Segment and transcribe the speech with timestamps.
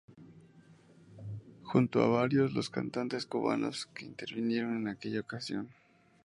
[1.61, 5.69] Junto a varios los cantantes cubanos que intervinieron en aquella ocasión.